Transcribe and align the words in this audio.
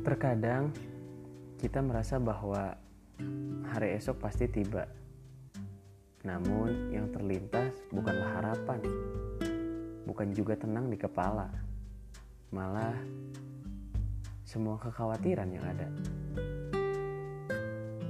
Terkadang 0.00 0.72
kita 1.60 1.84
merasa 1.84 2.16
bahwa 2.16 2.72
hari 3.68 4.00
esok 4.00 4.16
pasti 4.16 4.48
tiba. 4.48 4.88
Namun 6.24 6.88
yang 6.88 7.12
terlintas 7.12 7.76
bukanlah 7.92 8.40
harapan, 8.40 8.80
bukan 10.08 10.32
juga 10.32 10.56
tenang 10.56 10.88
di 10.88 10.96
kepala. 10.96 11.52
Malah 12.48 12.96
semua 14.48 14.80
kekhawatiran 14.80 15.52
yang 15.52 15.68
ada. 15.68 15.88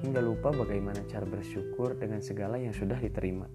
Hingga 0.06 0.22
lupa 0.22 0.54
bagaimana 0.54 1.02
cara 1.10 1.26
bersyukur 1.26 1.98
dengan 1.98 2.22
segala 2.22 2.54
yang 2.62 2.70
sudah 2.70 3.02
diterima. 3.02 3.50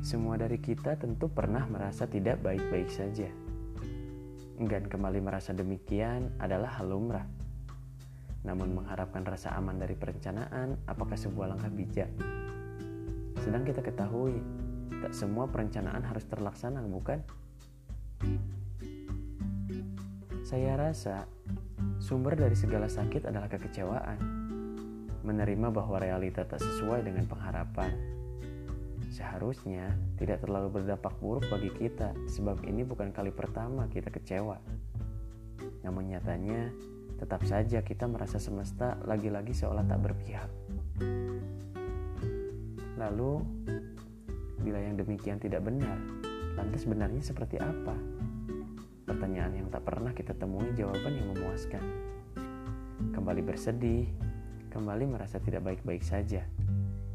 Semua 0.00 0.40
dari 0.40 0.56
kita 0.56 0.96
tentu 0.96 1.28
pernah 1.28 1.68
merasa 1.68 2.08
tidak 2.08 2.40
baik-baik 2.40 2.88
saja 2.88 3.43
Enggan 4.54 4.86
kembali 4.86 5.18
merasa 5.18 5.50
demikian 5.50 6.30
adalah 6.38 6.78
hal 6.78 6.94
lumrah. 6.94 7.26
Namun 8.46 8.78
mengharapkan 8.78 9.26
rasa 9.26 9.50
aman 9.58 9.82
dari 9.82 9.98
perencanaan 9.98 10.78
apakah 10.86 11.18
sebuah 11.18 11.50
langkah 11.50 11.74
bijak? 11.74 12.06
Sedang 13.42 13.66
kita 13.66 13.82
ketahui, 13.82 14.38
tak 15.02 15.10
semua 15.10 15.50
perencanaan 15.50 16.06
harus 16.06 16.22
terlaksana, 16.30 16.86
bukan? 16.86 17.18
Saya 20.46 20.78
rasa 20.78 21.26
sumber 21.98 22.38
dari 22.38 22.54
segala 22.54 22.86
sakit 22.86 23.26
adalah 23.26 23.50
kekecewaan. 23.50 24.22
Menerima 25.26 25.74
bahwa 25.74 25.98
realita 25.98 26.46
tak 26.46 26.62
sesuai 26.62 27.02
dengan 27.02 27.26
pengharapan 27.26 27.90
Seharusnya 29.14 29.94
tidak 30.18 30.42
terlalu 30.42 30.82
berdampak 30.82 31.14
buruk 31.22 31.46
bagi 31.46 31.70
kita, 31.70 32.10
sebab 32.26 32.66
ini 32.66 32.82
bukan 32.82 33.14
kali 33.14 33.30
pertama 33.30 33.86
kita 33.86 34.10
kecewa. 34.10 34.58
Namun 35.86 36.10
nyatanya, 36.10 36.74
tetap 37.22 37.46
saja 37.46 37.78
kita 37.86 38.10
merasa 38.10 38.42
semesta 38.42 38.98
lagi-lagi 39.06 39.54
seolah 39.54 39.86
tak 39.86 40.02
berpihak. 40.02 40.50
Lalu, 42.98 43.38
bila 44.66 44.82
yang 44.82 44.98
demikian 44.98 45.38
tidak 45.38 45.62
benar, 45.62 45.94
lantas 46.58 46.82
benarnya 46.82 47.22
seperti 47.22 47.62
apa? 47.62 47.94
Pertanyaan 49.06 49.62
yang 49.62 49.68
tak 49.70 49.86
pernah 49.86 50.10
kita 50.10 50.34
temui 50.34 50.74
jawaban 50.74 51.14
yang 51.14 51.30
memuaskan. 51.38 51.86
Kembali 53.14 53.46
bersedih, 53.46 54.10
kembali 54.74 55.06
merasa 55.06 55.38
tidak 55.38 55.62
baik-baik 55.62 56.02
saja 56.02 56.42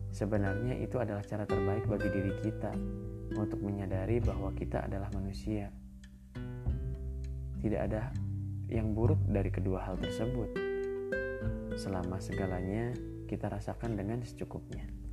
Sebenarnya 0.09 0.77
itu 0.81 0.97
adalah 0.97 1.21
cara 1.21 1.45
terbaik 1.45 1.85
bagi 1.85 2.09
diri 2.09 2.33
kita 2.41 2.73
untuk 3.37 3.61
menyadari 3.61 4.17
bahwa 4.21 4.49
kita 4.57 4.89
adalah 4.89 5.09
manusia. 5.13 5.69
Tidak 7.59 7.81
ada 7.81 8.09
yang 8.69 8.93
buruk 8.93 9.19
dari 9.29 9.49
kedua 9.53 9.85
hal 9.85 9.97
tersebut. 10.01 10.49
Selama 11.77 12.17
segalanya 12.17 12.93
kita 13.29 13.49
rasakan 13.49 13.97
dengan 13.97 14.25
secukupnya. 14.25 15.08